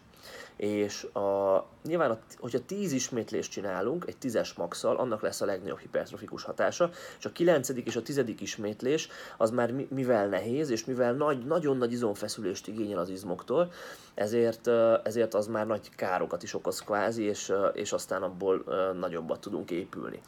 és 0.58 1.02
a, 1.02 1.64
nyilván, 1.84 2.18
hogyha 2.38 2.58
10 2.66 2.92
ismétlést 2.92 3.50
csinálunk, 3.50 4.04
egy 4.06 4.16
10-es 4.22 4.56
maxal, 4.56 4.96
annak 4.96 5.22
lesz 5.22 5.40
a 5.40 5.44
legnagyobb 5.44 5.78
hipertrofikus 5.78 6.42
hatása, 6.42 6.90
és 7.18 7.24
a 7.24 7.32
9. 7.32 7.68
és 7.68 7.96
a 7.96 8.02
10. 8.02 8.22
ismétlés 8.38 9.08
az 9.36 9.50
már 9.50 9.72
mivel 9.88 10.26
nehéz, 10.26 10.70
és 10.70 10.84
mivel 10.84 11.12
nagy, 11.12 11.46
nagyon 11.46 11.76
nagy 11.76 11.92
izomfeszülést 11.92 12.66
igényel 12.66 12.98
az 12.98 13.08
izmoktól, 13.08 13.72
ezért, 14.14 14.66
ezért 15.02 15.34
az 15.34 15.46
már 15.46 15.66
nagy 15.66 15.94
károkat 15.96 16.42
is 16.42 16.54
okoz 16.54 16.80
kvázi, 16.80 17.22
és, 17.22 17.52
és 17.72 17.92
aztán 17.92 18.22
abból 18.22 18.64
nagyobbat 18.98 19.40
tudunk 19.40 19.70
épülni. 19.70 20.20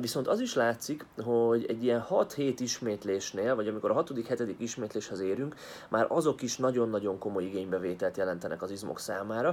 Viszont 0.00 0.28
az 0.28 0.40
is 0.40 0.54
látszik, 0.54 1.06
hogy 1.22 1.64
egy 1.68 1.84
ilyen 1.84 2.06
6-7 2.10 2.54
ismétlésnél, 2.58 3.54
vagy 3.54 3.68
amikor 3.68 3.90
a 3.90 4.02
6.-7. 4.04 4.54
ismétléshez 4.56 5.20
érünk, 5.20 5.54
már 5.88 6.06
azok 6.08 6.42
is 6.42 6.56
nagyon-nagyon 6.56 7.18
komoly 7.18 7.44
igénybevételt 7.44 8.16
jelentenek 8.16 8.62
az 8.62 8.70
izmok 8.70 8.98
számára, 8.98 9.43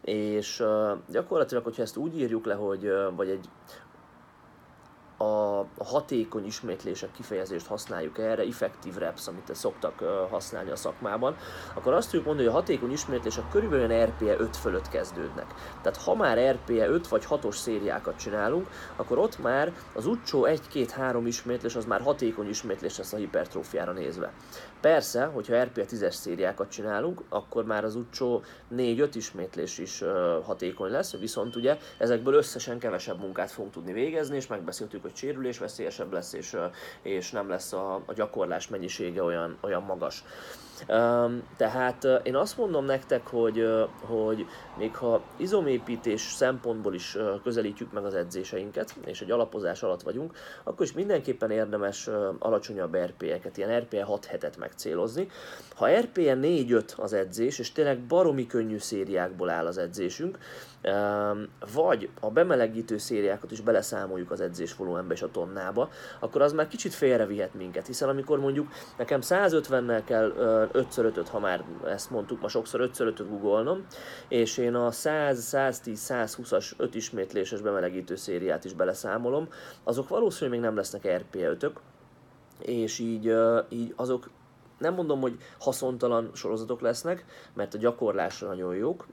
és 0.00 0.62
gyakorlatilag, 1.10 1.64
hogyha 1.64 1.82
ezt 1.82 1.96
úgy 1.96 2.18
írjuk 2.18 2.44
le, 2.44 2.54
hogy 2.54 2.92
vagy 3.16 3.28
egy 3.28 3.48
hatékony 5.88 6.46
ismétlések 6.46 7.10
kifejezést 7.12 7.66
használjuk 7.66 8.18
erre, 8.18 8.42
effective 8.42 8.98
reps, 8.98 9.26
amit 9.26 9.54
szoktak 9.54 9.98
használni 10.30 10.70
a 10.70 10.76
szakmában, 10.76 11.36
akkor 11.74 11.92
azt 11.92 12.06
tudjuk 12.10 12.24
mondani, 12.24 12.46
hogy 12.46 12.56
a 12.56 12.60
hatékony 12.60 12.92
ismétlések 12.92 13.48
körülbelül 13.50 13.90
olyan 13.90 14.06
RPE 14.06 14.36
5 14.38 14.56
fölött 14.56 14.88
kezdődnek. 14.88 15.46
Tehát 15.82 16.02
ha 16.02 16.14
már 16.14 16.52
RPE 16.52 16.88
5 16.88 17.08
vagy 17.08 17.24
6-os 17.30 17.54
szériákat 17.54 18.16
csinálunk, 18.16 18.68
akkor 18.96 19.18
ott 19.18 19.38
már 19.38 19.72
az 19.94 20.06
utcsó 20.06 20.46
1-2-3 20.46 21.22
ismétlés 21.24 21.76
az 21.76 21.84
már 21.84 22.00
hatékony 22.00 22.48
ismétlés 22.48 22.98
lesz 22.98 23.12
a 23.12 23.16
hipertrófiára 23.16 23.92
nézve. 23.92 24.32
Persze, 24.80 25.24
hogyha 25.24 25.62
RPA 25.62 25.80
10-es 25.80 26.12
szériákat 26.12 26.70
csinálunk, 26.70 27.22
akkor 27.28 27.64
már 27.64 27.84
az 27.84 27.94
utcsó 27.94 28.42
4-5 28.76 29.08
ismétlés 29.14 29.78
is 29.78 30.02
hatékony 30.44 30.90
lesz, 30.90 31.16
viszont 31.16 31.56
ugye 31.56 31.78
ezekből 31.98 32.34
összesen 32.34 32.78
kevesebb 32.78 33.20
munkát 33.20 33.50
fogunk 33.50 33.72
tudni 33.72 33.92
végezni, 33.92 34.36
és 34.36 34.46
megbeszéltük, 34.46 35.02
hogy 35.02 35.16
sérülés 35.16 35.58
veszélyesebb 35.78 36.12
lesz, 36.12 36.32
és, 36.32 36.56
és 37.02 37.30
nem 37.30 37.48
lesz 37.48 37.72
a, 37.72 37.94
a 38.06 38.12
gyakorlás 38.12 38.68
mennyisége 38.68 39.22
olyan, 39.22 39.56
olyan 39.60 39.82
magas. 39.82 40.24
Tehát 41.56 42.06
én 42.22 42.36
azt 42.36 42.56
mondom 42.56 42.84
nektek, 42.84 43.26
hogy, 43.26 43.66
hogy 44.00 44.46
még 44.78 44.96
ha 44.96 45.22
izomépítés 45.36 46.20
szempontból 46.20 46.94
is 46.94 47.16
közelítjük 47.42 47.92
meg 47.92 48.04
az 48.04 48.14
edzéseinket, 48.14 48.94
és 49.04 49.20
egy 49.20 49.30
alapozás 49.30 49.82
alatt 49.82 50.02
vagyunk, 50.02 50.36
akkor 50.64 50.86
is 50.86 50.92
mindenképpen 50.92 51.50
érdemes 51.50 52.08
alacsonyabb 52.38 52.96
RP-eket, 52.96 53.56
ilyen 53.56 53.80
RP 53.80 54.00
6 54.02 54.24
hetet 54.24 54.56
megcélozni. 54.56 55.28
Ha 55.74 56.00
RP 56.00 56.16
4-5 56.16 56.96
az 56.96 57.12
edzés, 57.12 57.58
és 57.58 57.72
tényleg 57.72 58.00
baromi 58.00 58.46
könnyű 58.46 58.78
szériákból 58.78 59.50
áll 59.50 59.66
az 59.66 59.78
edzésünk, 59.78 60.38
vagy 61.72 62.08
a 62.20 62.30
bemelegítő 62.30 62.98
szériákat 62.98 63.50
is 63.50 63.60
beleszámoljuk 63.60 64.30
az 64.30 64.40
edzés 64.40 64.74
volumenbe 64.74 65.14
és 65.14 65.22
a 65.22 65.30
tonnába, 65.30 65.88
akkor 66.20 66.42
az 66.42 66.52
már 66.52 66.68
kicsit 66.68 66.94
félrevihet 66.94 67.54
minket, 67.54 67.86
hiszen 67.86 68.08
amikor 68.08 68.40
mondjuk 68.40 68.68
nekem 68.96 69.20
150-nel 69.22 70.02
kell 70.04 70.32
5x5-öt, 70.72 71.26
ha 71.30 71.38
már 71.38 71.64
ezt 71.86 72.10
mondtuk, 72.10 72.40
ma 72.40 72.48
sokszor 72.48 72.90
5x5-öt 72.92 73.28
googolnom, 73.28 73.86
és 74.28 74.56
én 74.56 74.74
a 74.74 74.90
100, 74.90 75.38
110, 75.38 76.06
120-as 76.08 76.70
5 76.76 76.94
ismétléses 76.94 77.60
bemelegítő 77.60 78.16
szériát 78.16 78.64
is 78.64 78.72
beleszámolom, 78.72 79.48
azok 79.82 80.08
valószínűleg 80.08 80.60
még 80.60 80.68
nem 80.68 80.76
lesznek 80.76 81.24
RP5-ök, 81.32 81.72
és 82.58 82.98
így, 82.98 83.34
így 83.68 83.92
azok 83.96 84.30
nem 84.78 84.94
mondom, 84.94 85.20
hogy 85.20 85.38
haszontalan 85.58 86.30
sorozatok 86.34 86.80
lesznek, 86.80 87.24
mert 87.54 87.74
a 87.74 87.78
gyakorlásra 87.78 88.48
nagyon 88.48 88.74
jók, 88.74 89.06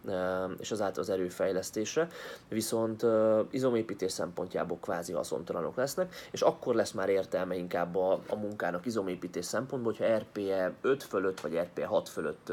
és 0.59 0.71
azáltal 0.71 1.03
az 1.03 1.09
erőfejlesztésre, 1.09 2.07
viszont 2.49 3.05
izomépítés 3.49 4.11
szempontjából 4.11 4.77
kvázi 4.81 5.13
haszontalanok 5.13 5.75
lesznek, 5.75 6.15
és 6.31 6.41
akkor 6.41 6.75
lesz 6.75 6.91
már 6.91 7.09
értelme 7.09 7.55
inkább 7.55 7.95
a, 7.95 8.11
a 8.29 8.35
munkának 8.35 8.85
izomépítés 8.85 9.45
szempontból, 9.45 9.93
hogyha 9.97 10.17
RPE 10.17 10.73
5 10.81 11.03
fölött 11.03 11.39
vagy 11.39 11.57
RPE 11.57 11.85
6 11.85 12.09
fölött 12.09 12.51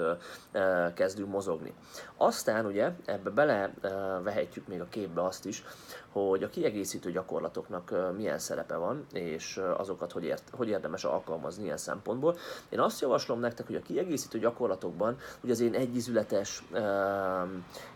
kezdünk 0.95 1.31
mozogni. 1.31 1.73
Aztán 2.17 2.67
ugye 2.67 2.91
ebbe 3.05 3.31
bele 3.31 3.75
vehetjük 4.23 4.67
még 4.67 4.81
a 4.81 4.89
képbe 4.89 5.25
azt 5.25 5.47
is, 5.47 5.65
hogy 6.13 6.43
a 6.43 6.49
kiegészítő 6.49 7.11
gyakorlatoknak 7.11 8.13
milyen 8.17 8.39
szerepe 8.39 8.77
van, 8.77 9.07
és 9.13 9.61
azokat 9.77 10.13
hogy, 10.13 10.25
ért, 10.25 10.51
hogy 10.53 10.69
érdemes 10.69 11.05
alkalmazni 11.05 11.65
ilyen 11.65 11.77
szempontból. 11.77 12.37
Én 12.69 12.81
azt 12.81 13.02
javaslom 13.03 13.41
nektek, 13.41 13.67
hogy 13.67 13.75
a 13.75 13.83
kiegészítő 13.83 14.39
gyakorlatokban, 14.39 15.17
ugye 15.43 15.53
az 15.53 15.61
én 15.61 15.75
egyizületes, 15.75 16.63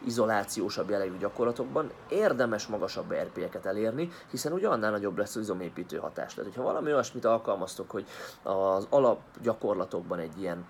izolációsabb 0.05 0.91
jellegű 0.91 1.17
gyakorlatokban 1.19 1.91
érdemes 2.09 2.67
magasabb 2.67 3.13
RP-eket 3.13 3.67
elérni, 3.67 4.11
hiszen 4.31 4.53
ugye 4.53 4.69
annál 4.69 4.91
nagyobb 4.91 5.19
lesz 5.19 5.37
az 5.37 5.43
izomépítő 5.43 5.97
hatás. 5.97 6.35
Tehát, 6.35 6.51
hogyha 6.51 6.63
valami 6.63 6.93
olyasmit 6.93 7.25
alkalmaztok, 7.25 7.91
hogy 7.91 8.07
az 8.43 8.87
alapgyakorlatokban 8.91 10.19
egy 10.19 10.41
ilyen 10.41 10.65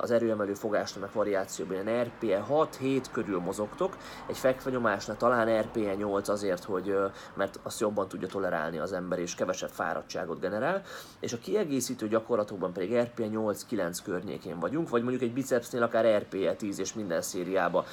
az 0.00 0.10
erőemelő 0.10 0.54
fogásnak 0.54 1.12
variációban 1.12 1.86
ilyen 1.86 2.04
RPE 2.04 2.44
6-7 2.50 3.04
körül 3.12 3.40
mozogtok, 3.40 3.96
egy 4.26 4.38
fekvenyomásnál 4.38 5.16
talán 5.16 5.62
RPE 5.62 5.94
8 5.94 6.28
azért, 6.28 6.64
hogy 6.64 6.72
hogy, 6.74 7.10
mert 7.34 7.60
azt 7.62 7.80
jobban 7.80 8.08
tudja 8.08 8.28
tolerálni 8.28 8.78
az 8.78 8.92
ember, 8.92 9.18
és 9.18 9.34
kevesebb 9.34 9.70
fáradtságot 9.70 10.40
generál, 10.40 10.82
és 11.20 11.32
a 11.32 11.38
kiegészítő 11.38 12.08
gyakorlatokban 12.08 12.72
pedig 12.72 12.96
RPE 12.96 13.26
8-9 13.76 13.98
környékén 14.04 14.58
vagyunk, 14.58 14.88
vagy 14.88 15.02
mondjuk 15.02 15.22
egy 15.22 15.32
bicepsnél 15.32 15.82
akár 15.82 16.22
RPE 16.22 16.54
10 16.54 16.78
és 16.78 16.94
minden 16.94 17.22
szériába 17.22 17.84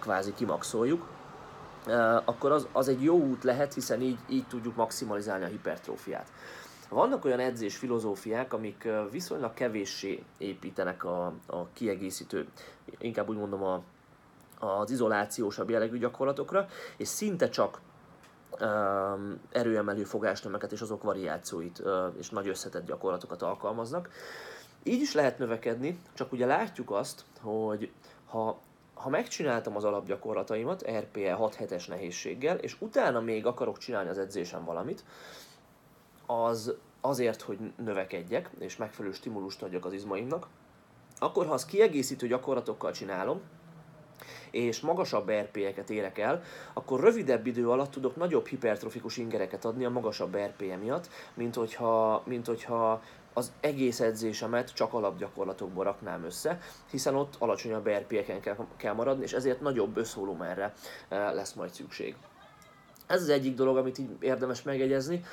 kvázi 0.00 0.32
kimaxoljuk, 0.34 1.06
akkor 2.24 2.52
az, 2.52 2.66
az 2.72 2.88
egy 2.88 3.02
jó 3.02 3.16
út 3.16 3.44
lehet, 3.44 3.74
hiszen 3.74 4.00
így, 4.00 4.18
így 4.28 4.46
tudjuk 4.46 4.76
maximalizálni 4.76 5.44
a 5.44 5.48
hipertrófiát. 5.48 6.32
Vannak 6.88 7.24
olyan 7.24 7.38
edzés 7.38 7.76
filozófiák, 7.76 8.52
amik 8.52 8.88
viszonylag 9.10 9.54
kevéssé 9.54 10.22
építenek 10.38 11.04
a, 11.04 11.32
a 11.46 11.66
kiegészítő, 11.72 12.46
inkább 12.98 13.28
úgy 13.28 13.36
mondom 13.36 13.62
a, 13.62 13.82
az 14.58 14.90
izolációsabb 14.90 15.70
jellegű 15.70 15.98
gyakorlatokra, 15.98 16.68
és 16.96 17.08
szinte 17.08 17.48
csak 17.48 17.80
erőemelő 19.50 20.04
fogásnemeket 20.04 20.72
és 20.72 20.80
azok 20.80 21.02
variációit 21.02 21.82
és 22.18 22.30
nagy 22.30 22.48
összetett 22.48 22.86
gyakorlatokat 22.86 23.42
alkalmaznak. 23.42 24.10
Így 24.86 25.00
is 25.00 25.14
lehet 25.14 25.38
növekedni, 25.38 25.98
csak 26.14 26.32
ugye 26.32 26.46
látjuk 26.46 26.90
azt, 26.90 27.24
hogy 27.40 27.90
ha, 28.26 28.58
ha 28.94 29.08
megcsináltam 29.08 29.76
az 29.76 29.84
alapgyakorlataimat 29.84 30.90
RPE 30.90 31.32
6 31.32 31.54
hetes 31.54 31.86
nehézséggel, 31.86 32.56
és 32.56 32.76
utána 32.80 33.20
még 33.20 33.46
akarok 33.46 33.78
csinálni 33.78 34.08
az 34.08 34.18
edzésen 34.18 34.64
valamit, 34.64 35.04
az 36.26 36.74
azért, 37.00 37.42
hogy 37.42 37.58
növekedjek, 37.76 38.50
és 38.58 38.76
megfelelő 38.76 39.14
stimulust 39.14 39.62
adjak 39.62 39.84
az 39.84 39.92
izmaimnak, 39.92 40.46
akkor 41.18 41.46
ha 41.46 41.52
azt 41.52 41.66
kiegészítő 41.66 42.26
gyakorlatokkal 42.26 42.92
csinálom, 42.92 43.40
és 44.50 44.80
magasabb 44.80 45.30
RP-eket 45.30 45.90
érek 45.90 46.18
el, 46.18 46.42
akkor 46.72 47.00
rövidebb 47.00 47.46
idő 47.46 47.70
alatt 47.70 47.90
tudok 47.90 48.16
nagyobb 48.16 48.46
hipertrofikus 48.46 49.16
ingereket 49.16 49.64
adni 49.64 49.84
a 49.84 49.90
magasabb 49.90 50.36
RP-e 50.36 50.76
miatt, 50.76 51.08
mint 51.34 51.54
hogyha, 51.54 52.22
mint 52.26 52.46
hogyha 52.46 53.02
az 53.36 53.52
egész 53.60 54.00
edzésemet 54.00 54.74
csak 54.74 54.92
alapgyakorlatokból 54.92 55.84
raknám 55.84 56.24
össze, 56.24 56.60
hiszen 56.90 57.14
ott 57.14 57.34
alacsonyabb 57.38 57.88
RP-eken 57.88 58.40
kell, 58.40 58.56
kell 58.76 58.92
maradni, 58.92 59.24
és 59.24 59.32
ezért 59.32 59.60
nagyobb 59.60 59.96
összvolumenre 59.96 60.72
eh, 61.08 61.32
lesz 61.34 61.52
majd 61.52 61.72
szükség. 61.72 62.16
Ez 63.06 63.22
az 63.22 63.28
egyik 63.28 63.54
dolog, 63.54 63.76
amit 63.76 63.98
így 63.98 64.08
érdemes 64.20 64.62
megegyezni. 64.62 65.24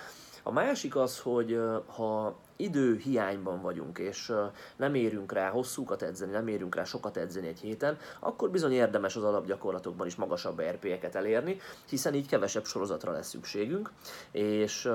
A 0.43 0.51
másik 0.51 0.95
az, 0.95 1.19
hogy 1.19 1.53
eh, 1.53 1.79
ha 1.86 2.36
idő 2.55 2.98
hiányban 2.98 3.62
vagyunk, 3.62 3.98
és 3.98 4.33
nem 4.75 4.95
érünk 4.95 5.31
rá 5.31 5.50
hosszúkat 5.50 6.01
edzeni, 6.01 6.31
nem 6.31 6.48
érünk 6.48 6.75
rá 6.75 6.83
sokat 6.83 7.17
edzeni 7.17 7.48
egy 7.48 7.60
héten, 7.60 7.98
akkor 8.19 8.50
bizony 8.50 8.72
érdemes 8.72 9.15
az 9.15 9.24
alapgyakorlatokban 9.24 10.07
is 10.07 10.15
magasabb 10.15 10.62
RP-eket 10.62 11.15
elérni, 11.15 11.60
hiszen 11.89 12.13
így 12.13 12.27
kevesebb 12.27 12.65
sorozatra 12.65 13.12
lesz 13.12 13.29
szükségünk, 13.29 13.91
és, 14.31 14.89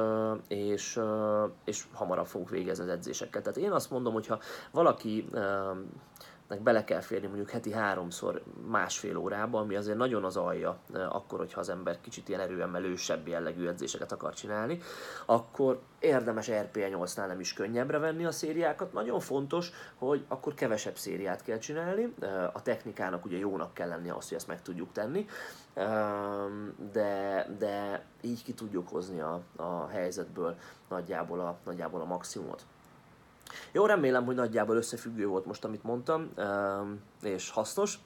és, 0.48 1.00
és 1.64 1.84
hamarabb 1.92 2.26
fogunk 2.26 2.50
végezni 2.50 2.84
az 2.84 2.90
edzésekkel. 2.90 3.42
Tehát 3.42 3.58
én 3.58 3.72
azt 3.72 3.90
mondom, 3.90 4.12
hogyha 4.12 4.40
valaki 4.70 5.28
nek 6.48 6.60
bele 6.60 6.84
kell 6.84 7.00
férni 7.00 7.26
mondjuk 7.26 7.50
heti 7.50 7.72
háromszor 7.72 8.42
másfél 8.66 9.16
órába, 9.16 9.58
ami 9.58 9.74
azért 9.76 9.96
nagyon 9.96 10.24
az 10.24 10.36
alja, 10.36 10.78
akkor, 10.92 11.38
hogyha 11.38 11.60
az 11.60 11.68
ember 11.68 12.00
kicsit 12.00 12.28
ilyen 12.28 12.40
erőemelősebb 12.40 13.26
jellegű 13.28 13.66
edzéseket 13.66 14.12
akar 14.12 14.34
csinálni, 14.34 14.80
akkor 15.26 15.80
érdemes 15.98 16.50
RPE 16.50 16.88
8-nál 16.92 17.26
nem 17.26 17.40
is 17.40 17.52
könnyebbre 17.52 17.98
venni 17.98 18.24
a 18.24 18.30
szériákat. 18.30 18.92
Nagyon 18.92 19.20
fontos, 19.20 19.70
hogy 19.94 20.24
akkor 20.28 20.54
kevesebb 20.54 20.96
szériát 20.96 21.42
kell 21.42 21.58
csinálni, 21.58 22.14
a 22.52 22.62
technikának 22.62 23.24
ugye 23.24 23.38
jónak 23.38 23.74
kell 23.74 23.88
lennie 23.88 24.14
azt, 24.14 24.28
hogy 24.28 24.36
ezt 24.36 24.46
meg 24.46 24.62
tudjuk 24.62 24.92
tenni, 24.92 25.26
de, 26.92 27.46
de 27.58 28.04
így 28.20 28.44
ki 28.44 28.54
tudjuk 28.54 28.88
hozni 28.88 29.20
a, 29.20 29.40
a 29.56 29.86
helyzetből 29.86 30.56
nagyjából 30.88 31.40
a, 31.40 31.58
nagyjából 31.64 32.00
a 32.00 32.04
maximumot. 32.04 32.66
Jó, 33.72 33.86
remélem, 33.86 34.24
hogy 34.24 34.34
nagyjából 34.34 34.76
összefüggő 34.76 35.26
volt 35.26 35.46
most, 35.46 35.64
amit 35.64 35.82
mondtam, 35.82 36.30
ehm, 36.36 36.92
és 37.22 37.50
hasznos. 37.50 37.98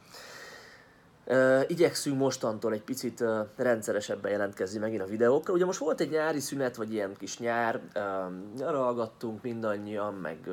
Igyekszünk 1.66 2.18
mostantól 2.18 2.72
egy 2.72 2.82
picit 2.82 3.24
rendszeresebben 3.56 4.30
jelentkezni 4.30 4.78
megint 4.78 5.02
a 5.02 5.06
videókkal. 5.06 5.54
Ugye 5.54 5.64
most 5.64 5.78
volt 5.78 6.00
egy 6.00 6.10
nyári 6.10 6.40
szünet, 6.40 6.76
vagy 6.76 6.92
ilyen 6.92 7.14
kis 7.18 7.38
nyár, 7.38 7.80
ehm, 7.92 8.34
nyaralgattunk 8.56 9.42
mindannyian, 9.42 10.14
meg 10.14 10.48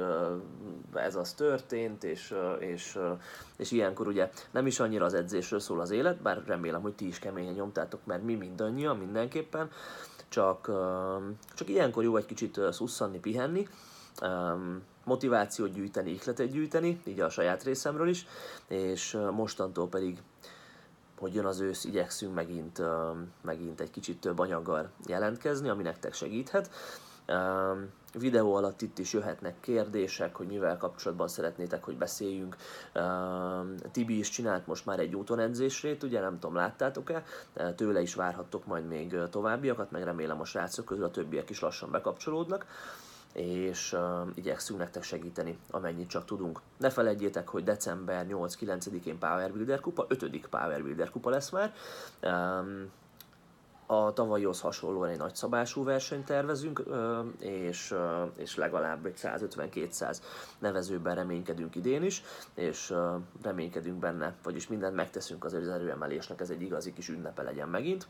ez 0.94 1.16
az 1.16 1.34
történt, 1.34 2.04
és, 2.04 2.36
és, 2.60 3.00
és 3.58 3.72
ilyenkor 3.72 4.08
ugye 4.08 4.30
nem 4.52 4.68
is 4.68 4.80
annyira 4.80 5.06
az 5.06 5.14
edzésről 5.14 5.60
szól 5.60 5.80
az 5.80 5.92
élet, 5.92 6.22
bár 6.22 6.44
remélem, 6.46 6.82
hogy 6.82 6.96
ti 6.96 7.08
is 7.08 7.20
keményen 7.20 7.54
nyomtátok, 7.54 8.06
mert 8.06 8.24
mi 8.24 8.36
mindannyian 8.36 8.98
mindenképpen, 8.98 9.70
csak, 10.28 10.68
ehm, 10.70 11.30
csak 11.54 11.70
ilyenkor 11.70 12.04
jó 12.04 12.16
egy 12.16 12.26
kicsit 12.26 12.60
szusszanni, 12.72 13.20
pihenni, 13.20 13.68
um, 14.22 14.82
motivációt 15.04 15.74
gyűjteni, 15.74 16.12
ihletet 16.12 16.52
gyűjteni, 16.52 17.02
így 17.04 17.20
a 17.20 17.30
saját 17.30 17.64
részemről 17.64 18.08
is, 18.10 18.28
és 18.68 19.18
mostantól 19.32 19.88
pedig 19.88 20.22
hogy 21.20 21.34
jön 21.34 21.46
az 21.46 21.60
ősz, 21.60 21.84
igyekszünk 21.84 22.34
megint, 22.34 22.82
megint 23.42 23.80
egy 23.80 23.92
kicsit 23.92 24.20
több 24.20 24.40
anyaggal 24.40 24.90
jelentkezni, 25.06 25.70
ami 25.70 25.84
nektek 25.84 26.14
segíthet. 26.14 26.70
Videó 28.14 28.56
alatt 28.56 28.82
itt 28.82 28.98
is 28.98 29.14
jöhetnek 29.14 29.60
kérdések, 29.60 30.36
hogy 30.36 30.48
mivel 30.48 30.78
kapcsolatban 30.78 31.28
szeretnétek, 31.28 31.84
hogy 31.84 31.98
beszéljünk. 31.98 32.56
Tibi 33.92 34.18
is 34.18 34.30
csinált 34.30 34.68
most 34.68 34.86
már 34.86 35.00
egy 35.00 35.16
úton 35.16 35.40
edzését, 35.40 36.04
ugye 36.04 36.20
nem 36.20 36.40
tudom, 36.40 36.56
láttátok-e? 36.56 37.24
Tőle 37.76 38.02
is 38.02 38.16
várhattok 38.16 38.66
majd 38.66 38.88
még 38.88 39.18
továbbiakat, 39.30 39.92
meg 39.92 40.04
remélem 40.04 40.40
a 40.40 40.46
srácok 40.46 40.86
közül 40.86 41.04
a 41.04 41.12
többiek 41.12 41.50
is 41.50 41.60
lassan 41.60 41.92
bekapcsolódnak 41.92 42.66
és 43.34 43.94
uh, 43.94 44.28
igyekszünk 44.34 44.80
nektek 44.80 45.04
segíteni, 45.04 45.58
amennyit 45.72 46.10
csak 46.10 46.26
tudunk. 46.26 46.62
Ne 46.78 46.90
felejtjétek, 46.90 47.48
hogy 47.48 47.64
december 47.64 48.26
8-9-én 48.30 49.18
Power 49.18 49.52
Builder 49.52 49.80
kupa, 49.80 50.06
5. 50.08 50.48
Power 50.50 50.82
Builder 50.82 51.10
kupa 51.10 51.30
lesz 51.30 51.50
már. 51.50 51.74
Um, 52.22 52.92
a 53.92 54.14
tavalyihoz 54.14 54.62
hasonlóan 54.62 55.10
egy 55.10 55.18
nagyszabású 55.18 55.84
versenyt 55.84 56.26
tervezünk, 56.26 56.84
és, 57.40 57.96
és 58.36 58.56
legalább 58.56 59.06
egy 59.06 59.20
150-200 59.22 60.18
nevezőben 60.60 61.16
reménykedünk 61.16 61.76
idén 61.76 62.04
is, 62.04 62.24
és 62.54 62.94
reménykedünk 63.42 64.00
benne, 64.00 64.34
vagyis 64.44 64.68
mindent 64.68 64.96
megteszünk 64.96 65.44
azért 65.44 65.64
az 65.64 65.70
erőemelésnek, 65.70 66.42
ez 66.42 66.50
egy 66.50 66.62
igazi 66.62 66.94
kis 66.94 67.10
ünnepe 67.10 67.42
legyen 67.42 67.70
megint. 67.70 68.08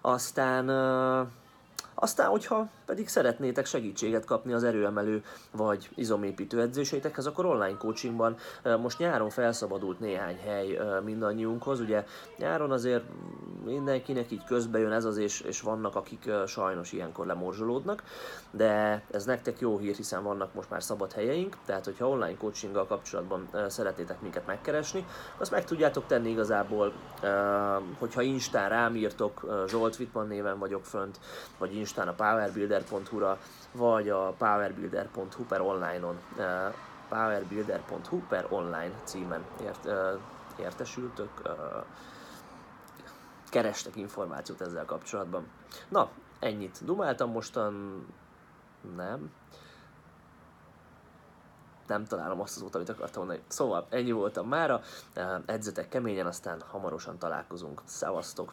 Aztán 0.00 0.68
aztán, 2.04 2.28
hogyha 2.28 2.68
pedig 2.86 3.08
szeretnétek 3.08 3.66
segítséget 3.66 4.24
kapni 4.24 4.52
az 4.52 4.64
erőemelő 4.64 5.24
vagy 5.50 5.88
izomépítő 5.94 6.60
edzéseitekhez, 6.60 7.26
akkor 7.26 7.46
online 7.46 7.76
coachingban 7.76 8.36
most 8.80 8.98
nyáron 8.98 9.30
felszabadult 9.30 10.00
néhány 10.00 10.38
hely 10.44 10.78
mindannyiunkhoz. 11.04 11.80
Ugye 11.80 12.04
nyáron 12.38 12.70
azért 12.70 13.04
mindenkinek 13.64 14.30
így 14.30 14.44
közbe 14.44 14.78
jön 14.78 14.92
ez 14.92 15.04
az, 15.04 15.16
és, 15.16 15.40
és 15.40 15.60
vannak, 15.60 15.96
akik 15.96 16.30
sajnos 16.46 16.92
ilyenkor 16.92 17.26
lemorzsolódnak, 17.26 18.02
de 18.50 19.02
ez 19.10 19.24
nektek 19.24 19.60
jó 19.60 19.78
hír, 19.78 19.94
hiszen 19.94 20.22
vannak 20.22 20.54
most 20.54 20.70
már 20.70 20.82
szabad 20.82 21.12
helyeink, 21.12 21.56
tehát 21.66 21.84
hogyha 21.84 22.08
online 22.08 22.36
coachinggal 22.36 22.86
kapcsolatban 22.86 23.48
szeretnétek 23.68 24.20
minket 24.20 24.46
megkeresni, 24.46 25.06
azt 25.36 25.50
meg 25.50 25.64
tudjátok 25.64 26.06
tenni 26.06 26.30
igazából, 26.30 26.92
hogyha 27.98 28.22
Instán 28.22 28.68
rám 28.68 28.96
írtok, 28.96 29.64
Zsolt 29.68 29.98
Wittmann 29.98 30.28
néven 30.28 30.58
vagyok 30.58 30.84
fönt, 30.84 31.18
vagy 31.58 31.74
Instán 31.74 31.92
a 31.96 32.12
powerbuilder.hu-ra, 32.12 33.38
vagy 33.72 34.08
a 34.08 34.32
powerbuilder.hu 34.32 35.44
per 35.48 35.60
online-on, 35.60 36.18
powerbuilder.hu 37.08 38.22
per 38.28 38.46
online 38.50 38.94
címen 39.04 39.44
ért, 39.60 39.88
értesültök, 40.58 41.30
kerestek 43.50 43.96
információt 43.96 44.60
ezzel 44.60 44.84
kapcsolatban. 44.84 45.46
Na, 45.88 46.10
ennyit 46.38 46.84
dumáltam 46.84 47.30
mostan, 47.30 48.04
nem. 48.96 49.32
Nem 51.86 52.04
találom 52.04 52.40
azt 52.40 52.56
az 52.56 52.62
út, 52.62 52.74
amit 52.74 52.88
akartam 52.88 53.24
mondani. 53.24 53.44
Szóval 53.48 53.86
ennyi 53.90 54.12
voltam 54.12 54.48
mára, 54.48 54.80
edzetek 55.46 55.88
keményen, 55.88 56.26
aztán 56.26 56.60
hamarosan 56.70 57.18
találkozunk. 57.18 57.82
Szevasztok! 57.84 58.52